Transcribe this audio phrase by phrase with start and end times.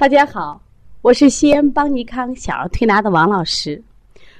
[0.00, 0.58] 大家好，
[1.02, 3.84] 我是西安邦尼康小儿推拿的王老师。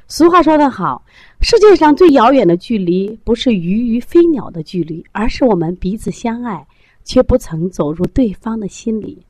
[0.09, 1.05] 俗话说得好，
[1.43, 6.67] 世界上最遥远的距离，不是鱼与飞鸟的距离，而是我们彼此相爱，
[7.05, 9.23] 却不曾走入对方的心里。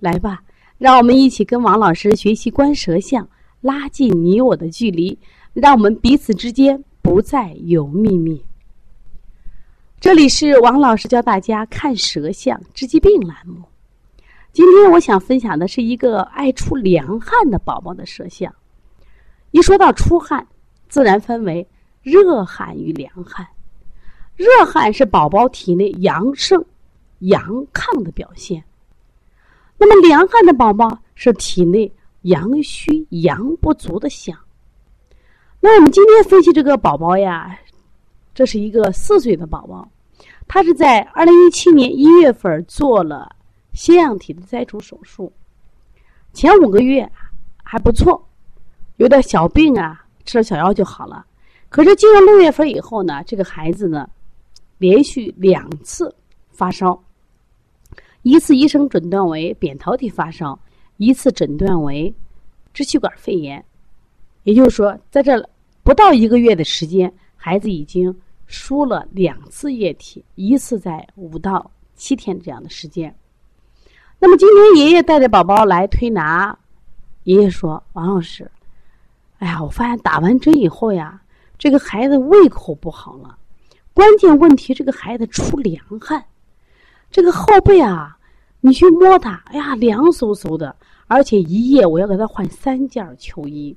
[0.00, 0.42] 来吧，
[0.76, 3.28] 让我们一起跟王老师学习观舌象，
[3.60, 5.16] 拉近你我的距离，
[5.52, 8.44] 让我们彼此之间不再有秘密。
[10.00, 13.69] 这里是王老师教大家看舌象治疾病栏目。
[14.52, 18.52] 今天我想分享的是一个爱出凉汗的宝宝的舌象。
[19.52, 20.44] 一说到出汗，
[20.88, 21.66] 自然分为
[22.02, 23.46] 热汗与凉汗。
[24.34, 26.64] 热汗是宝宝体内阳盛、
[27.20, 27.40] 阳
[27.72, 28.62] 亢的表现。
[29.78, 31.90] 那么凉汗的宝宝是体内
[32.22, 34.36] 阳虚、阳不足的象。
[35.60, 37.56] 那我们今天分析这个宝宝呀，
[38.34, 39.88] 这是一个四岁的宝宝，
[40.48, 43.36] 他是在二零一七年一月份做了。
[43.72, 45.32] 腺样体的摘除手术，
[46.32, 47.10] 前五个月
[47.62, 48.28] 还不错，
[48.96, 51.24] 有点小病啊，吃了小药就好了。
[51.68, 54.10] 可是进入六月份以后呢，这个孩子呢，
[54.78, 56.14] 连续两次
[56.50, 57.00] 发烧，
[58.22, 60.58] 一次医生诊断为扁桃体发烧，
[60.96, 62.12] 一次诊断为
[62.74, 63.64] 支气管肺炎。
[64.42, 65.48] 也就是说，在这
[65.82, 68.12] 不到一个月的时间，孩子已经
[68.46, 73.14] 输了两次液体，一次在五到七天这样的时间。
[74.22, 76.54] 那么今天爷爷带着宝宝来推拿，
[77.24, 78.50] 爷爷说：“王老师，
[79.38, 81.18] 哎呀，我发现打完针以后呀，
[81.56, 83.38] 这个孩子胃口不好了。
[83.94, 86.22] 关键问题，这个孩子出凉汗，
[87.10, 88.18] 这个后背啊，
[88.60, 90.76] 你去摸他，哎呀，凉飕飕的，
[91.06, 93.74] 而且一夜我要给他换三件秋衣，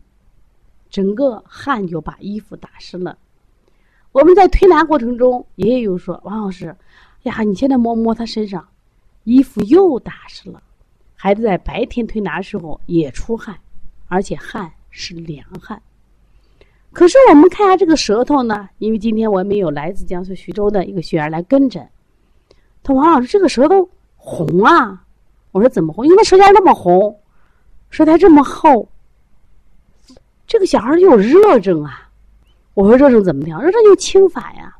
[0.89, 3.17] 整个汗就把衣服打湿了。
[4.11, 6.75] 我们在推拿过程中，爷爷又说：王老师，
[7.21, 8.67] 呀，你现在摸摸他身上。”
[9.23, 10.61] 衣服又打湿了，
[11.15, 13.57] 孩子在白天推拿时候也出汗，
[14.07, 15.81] 而且汗是凉汗。
[16.91, 21.89] 可是我们看下这个舌头呢，因为今天我们有来自江苏徐州的一个学员来跟诊，
[22.83, 25.05] 他：“王老师，这个舌头红啊！”
[25.51, 26.05] 我说：“怎么红？
[26.05, 27.19] 因为舌尖那么红，
[27.89, 28.89] 舌苔这么厚，
[30.45, 32.11] 这个小孩有热症啊！”
[32.75, 33.61] 我说：“热症怎么调？
[33.61, 34.75] 热症就清法呀。”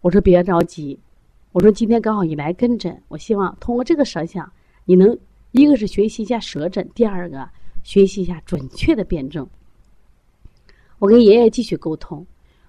[0.00, 0.98] 我说：“别着急。”
[1.54, 4.50] 我说今天刚好你来跟诊，我希望通过这个舌象，
[4.84, 5.16] 你能
[5.52, 7.48] 一个是学习一下舌诊，第二个
[7.84, 9.46] 学习一下准确的辩证。
[10.98, 12.26] 我跟爷爷继续沟通，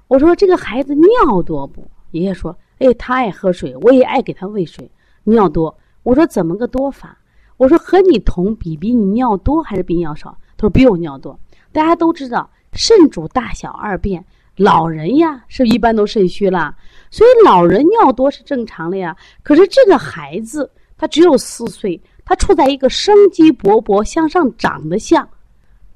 [0.08, 1.90] 我说这个孩子尿多不？
[2.12, 4.88] 爷爷说，哎，他爱喝水，我也爱给他喂水，
[5.24, 5.76] 尿多。
[6.04, 7.18] 我说怎么个多法？
[7.58, 10.38] 我说和你同比，比你尿多还是比尿少？
[10.58, 11.40] 他说比我尿多。
[11.72, 14.24] 大家都知道，肾主大小二便。
[14.58, 16.74] 老人呀，是一般都肾虚了，
[17.10, 19.16] 所以老人尿多是正常的呀。
[19.44, 25.28] 可是这个孩子他只有四岁，他处在一个生机勃勃、向上长的象，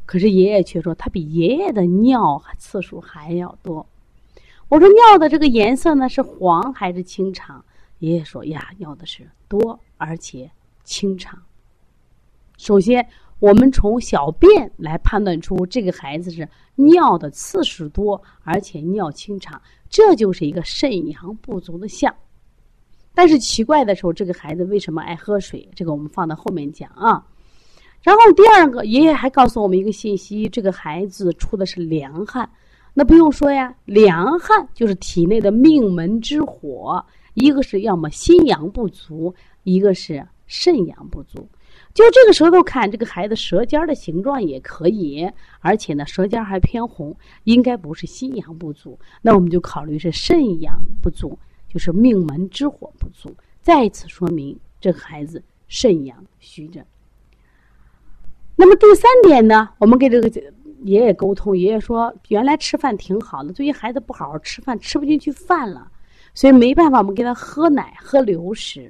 [0.05, 3.85] 可是爷爷却说他比爷爷的尿次数还要多。
[4.67, 7.63] 我说尿的这个颜色呢是黄还是清长？
[7.99, 10.49] 爷爷说呀，尿的是多而且
[10.83, 11.37] 清长。
[12.57, 13.07] 首先。
[13.39, 22.13] 我们从小便来判断出这个孩子是尿的次数多，而且尿清长，这就是一个肾阳不足的象。
[23.13, 25.67] 但是奇怪的时候，这个孩子为什么爱喝水？
[25.73, 27.25] 这个我们放到后面讲啊。
[28.01, 32.49] 然后第二个，爷爷还告诉我们一个信息：这个孩子出的是凉汗。
[32.93, 39.33] 那不用说呀，凉汗就是体内的命门之火，一个是要么心阳不足，
[39.63, 41.47] 一个是肾阳不足。
[41.99, 45.29] 就这个舌头看，这个孩子舌尖的形状也可以，
[45.59, 51.37] 而且呢，舌尖还偏红，应该不是心阳不足，那我们就考虑是肾阳不足，
[51.67, 53.35] 就是命门之火不足。
[53.61, 56.85] 再次说明这个孩子肾阳虚着。
[58.55, 60.29] 那么第三点呢，我们跟这个
[60.83, 65.91] 爷爷沟通，爷爷说原来吃饭挺好的，最近孩子不好好吃饭，吃不进去饭了，
[66.33, 68.89] 所以没办法，我们给他喝奶，喝流食。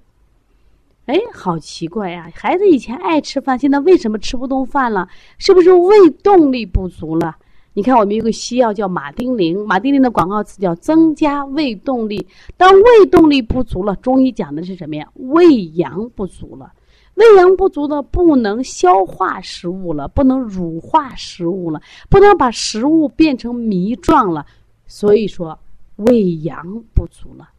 [1.10, 2.32] 哎，好奇怪呀！
[2.36, 5.10] 孩子以前爱吃饭，现在为什么吃不动饭了？
[5.40, 7.36] 是不是胃动力不足了？
[7.74, 12.28] 你看，我们有个西药叫马丁啉，马丁啉的广告词叫增加胃动力。
[12.58, 15.10] 当胃动力不足了，中医讲的是什么呀？
[15.16, 16.72] 胃阳不足了，
[17.16, 24.46] 胃阳不足的不能消化食物了，不能乳化食物了，不能把食物变成糜状了，
[24.86, 25.58] 所以说
[25.96, 27.50] 胃阳不足了。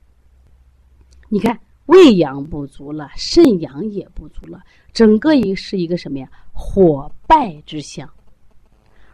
[1.28, 1.58] 你看。
[1.90, 4.60] 胃阳不足了，肾阳也不足了，
[4.92, 6.28] 整个一是一个什么呀？
[6.52, 8.08] 火败之象。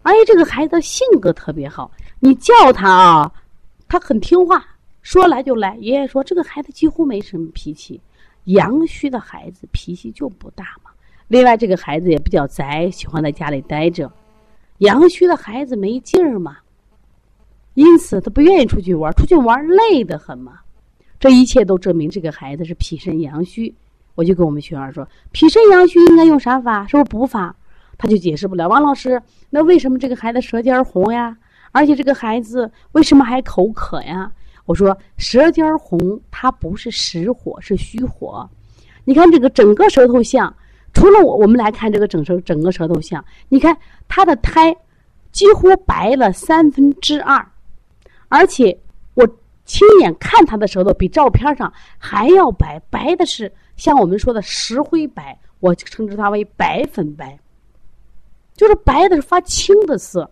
[0.03, 1.91] 而且这个孩子性格特别好，
[2.21, 3.33] 你叫他啊，
[3.89, 4.63] 他很听话，
[5.01, 5.75] 说来就来。
[5.77, 7.99] 爷爷说这个孩子几乎没什么脾气，
[8.45, 10.91] 阳虚的孩子脾气就不大嘛，
[11.29, 14.13] 另外，这个孩子也比较宅，喜欢在家里待着。
[14.79, 16.59] 阳虚的孩子没劲儿嘛，
[17.73, 20.61] 因此他不愿意出去玩，出去玩累得很嘛。
[21.27, 23.75] 这一切都证明这个孩子是脾肾阳虚。
[24.15, 26.87] 我就跟我们学员说，脾肾阳虚应该用啥法？
[26.87, 27.53] 是不是补法？
[27.99, 28.69] 他就解释不了。
[28.69, 29.21] 王老师，
[29.51, 31.37] 那为什么这个孩子舌尖红呀？
[31.73, 34.31] 而且这个孩子为什么还口渴呀？
[34.67, 35.99] 我说舌尖红，
[36.31, 38.49] 它不是实火，是虚火。
[39.03, 40.55] 你看这个整个舌头像。
[40.93, 43.77] 除了我，我们来看这个整舌整个舌头像，你看
[44.07, 44.73] 他的苔
[45.33, 47.45] 几乎白了三分之二，
[48.29, 48.79] 而且
[49.67, 57.39] 亲眼看他的舌头比照片上还要白，白的是像我们说的石灰白，我称之它为白粉白，
[58.55, 60.31] 就是白的是发青的色。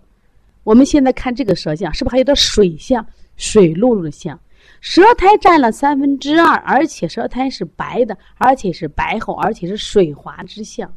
[0.63, 3.05] 我们现在看这个舌象，是不是还有点水象、
[3.37, 4.39] 水漉漉的象？
[4.81, 10.91] 舌苔占了三分之二，而且舌苔是白的，而且是白厚，而且是水滑之象，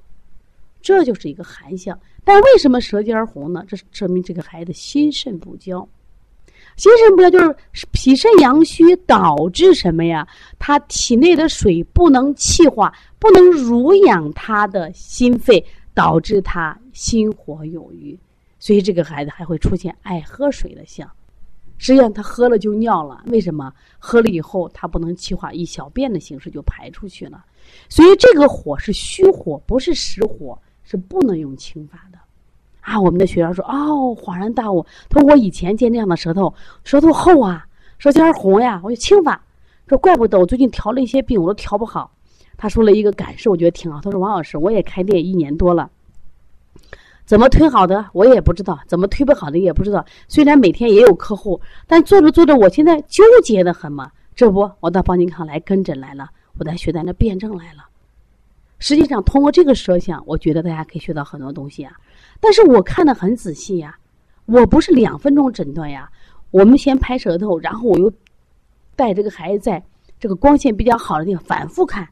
[0.82, 2.00] 这就是一个寒象。
[2.24, 3.64] 但为什么舌尖红呢？
[3.68, 5.88] 这证明这个孩子心肾不交。
[6.78, 7.40] 心肾不交就
[7.74, 10.28] 是脾肾阳虚导致什么呀？
[10.60, 15.66] 他体内的水不能气化，不能濡养他的心肺，
[15.96, 18.18] 导致他心火有余，
[18.60, 21.10] 所以这个孩子还会出现爱喝水的象。
[21.80, 23.24] 实际上，他喝了就尿了。
[23.26, 23.74] 为什么？
[23.98, 27.44] 喝了以后，他不能气化，以小便的形式就排出去了。
[27.90, 32.20] 所以，这个火是虚火，不是实火，是不能用清法的。
[32.88, 36.54] 啊，我们的学员说：“哦，恍然大悟。”他说：“我以前见这样的舌头，
[36.86, 37.68] 舌头厚啊，
[37.98, 39.42] 舌尖红呀，我就清法。
[39.88, 42.10] 说怪不得我最近调了一些病，我都调不好。”
[42.56, 44.00] 他说了一个感受，我觉得挺好。
[44.02, 45.90] 他说：“王老师，我也开店一年多了。”
[47.28, 50.06] 怎么推好的我也不知道，怎么推不好的也不知道。
[50.30, 54.10] 虽然每天也有客户，但做着做着，我现在纠结的很嘛。
[54.34, 57.84] 这不，我到邦尼康来跟诊来了，我在学咱的辩证来了。
[58.80, 61.94] 实际上，通过这个舌象，我觉得大家可以学到很多东西啊。
[62.40, 63.98] 但是我看的很仔细呀，
[64.46, 66.10] 我不是两分钟诊断呀。
[66.52, 68.12] 我们先拍舌头，然后我又
[68.96, 69.84] 带这个孩子在
[70.20, 72.08] 这个光线比较好的地方反复看。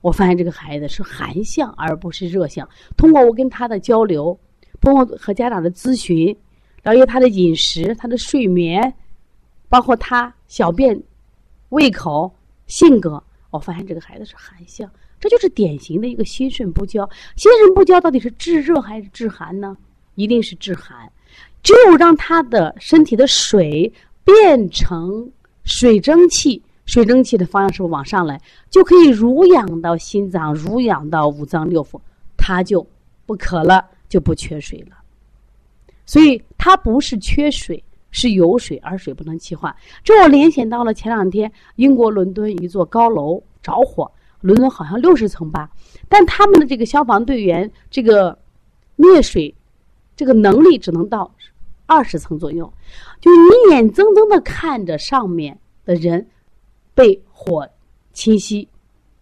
[0.00, 2.68] 我发现这个孩子是寒象，而不是热象。
[2.96, 4.38] 通过我跟他的交流，
[4.80, 6.36] 通过和家长的咨询，
[6.82, 8.94] 了解他的饮食、他的睡眠，
[9.68, 11.00] 包括他小便、
[11.68, 12.32] 胃口、
[12.66, 14.90] 性格，我发现这个孩子是寒象。
[15.20, 17.08] 这就是典型的一个心肾不交。
[17.36, 19.76] 心肾不交到底是治热还是治寒呢？
[20.14, 21.10] 一定是治寒。
[21.62, 23.92] 只有让他的身体的水
[24.24, 25.30] 变成
[25.64, 26.62] 水蒸气。
[26.84, 28.40] 水蒸气的方向是不是往上来，
[28.70, 32.00] 就可以濡养到心脏，濡养到五脏六腑，
[32.36, 32.86] 它就
[33.26, 34.96] 不渴了，就不缺水了。
[36.04, 37.82] 所以它不是缺水，
[38.12, 39.74] 是有水，而水不能气化。
[40.04, 44.08] 这我联想到了前两天英国伦敦一座高楼着火，
[44.40, 45.70] 伦敦好像六十层吧，
[46.08, 48.38] 但他们的这个消防队员这个
[48.96, 49.54] 灭水
[50.14, 51.34] 这个能力只能到
[51.86, 52.72] 二十层左右，
[53.20, 56.26] 就你眼睁睁的看着上面的人。
[56.96, 57.68] 被火
[58.14, 58.66] 侵袭，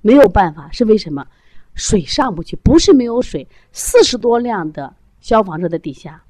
[0.01, 1.27] 没有办法，是为什么？
[1.75, 6.23] 水上不去，不是没有水，四十多辆的消防车在底下，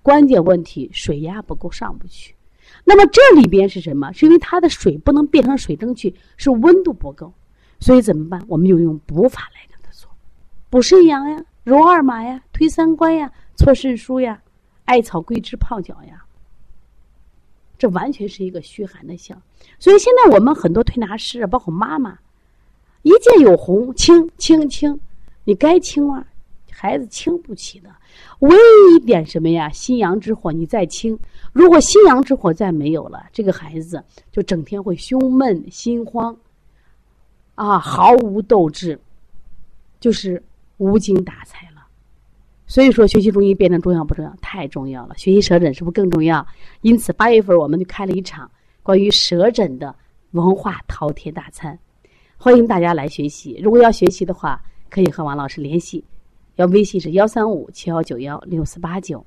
[0.00, 2.36] 关键问题水压不够上不去。
[2.84, 4.12] 那么这里边是什么？
[4.12, 7.34] 是因为它的水不能变成水蒸气，是温度不够，
[7.82, 8.40] 所以怎么办？
[8.46, 10.08] 我们就用补法来跟他做，
[10.70, 14.40] 补肾阳呀，揉二马呀，推三关呀，搓肾腧呀，
[14.84, 16.24] 艾草桂枝泡脚呀。
[17.76, 19.42] 这完全是一个虚寒的象，
[19.80, 22.16] 所以现在我们很多推拿师啊，包括妈妈，
[23.02, 25.00] 一见有红，清清清，
[25.42, 26.24] 你该清啊，
[26.70, 27.90] 孩子清不起的。
[28.38, 29.68] 唯一一点什么呀？
[29.70, 31.18] 心阳之火，你再清，
[31.52, 36.36] 如果心阳之火再没有了，这个孩子就整天会胸闷心慌，
[37.62, 38.98] 啊，毫无斗志，
[40.00, 40.42] 就是
[40.78, 41.86] 无精打采了。
[42.66, 44.34] 所以说，学习中医辩证重要不重要？
[44.42, 45.16] 太重要了！
[45.16, 46.44] 学习舌诊是不是更重要？
[46.80, 48.50] 因此，八月份我们就开了一场
[48.82, 49.94] 关于舌诊的
[50.32, 51.78] 文化饕餮大餐，
[52.36, 53.56] 欢迎大家来学习。
[53.62, 56.04] 如果要学习的话，可以和王老师联系，
[56.56, 59.24] 要微信是幺三五七幺九幺六四八九。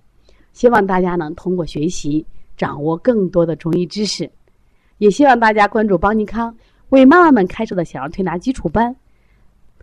[0.51, 2.25] 希望大家能通过学习
[2.57, 4.29] 掌握更多的中医知识，
[4.97, 6.53] 也希望大家关注邦尼康
[6.95, 8.95] 为妈妈们开设的小儿推拿基础班。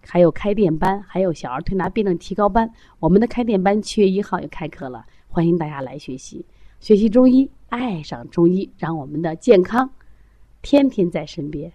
[0.04, 2.72] 还有开店班，还有小儿推拿辩证提高班。
[2.98, 6.44] 我们的开店班七月一号也开课了，欢迎大家来学习，
[6.80, 9.90] 学习中医，爱上中医，让我们的健康
[10.62, 11.70] 天天在身边。